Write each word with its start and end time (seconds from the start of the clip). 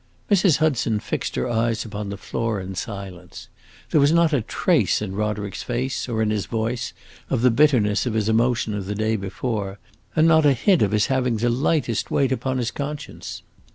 Mrs. 0.31 0.57
Hudson 0.57 0.99
fixed 0.99 1.35
her 1.35 1.47
eyes 1.47 1.85
upon 1.85 2.09
the 2.09 2.17
floor 2.17 2.59
in 2.59 2.73
silence. 2.73 3.49
There 3.91 4.01
was 4.01 4.11
not 4.11 4.33
a 4.33 4.41
trace 4.41 4.99
in 4.99 5.13
Roderick's 5.15 5.61
face, 5.61 6.09
or 6.09 6.23
in 6.23 6.31
his 6.31 6.47
voice, 6.47 6.91
of 7.29 7.43
the 7.43 7.51
bitterness 7.51 8.07
of 8.07 8.15
his 8.15 8.27
emotion 8.27 8.73
of 8.73 8.87
the 8.87 8.95
day 8.95 9.15
before, 9.15 9.77
and 10.15 10.27
not 10.27 10.43
a 10.43 10.53
hint 10.53 10.81
of 10.81 10.89
his 10.89 11.05
having 11.05 11.37
the 11.37 11.51
lightest 11.51 12.09
weight 12.09 12.31
upon 12.31 12.57
his 12.57 12.71
conscience. 12.71 13.43